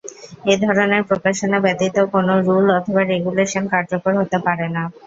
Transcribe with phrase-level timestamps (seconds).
[0.53, 4.83] এধরনের প্রকাশনা ব্যতীত কোনো রুল অথবা রেগুলেশন কার্যকর হতে পারে না।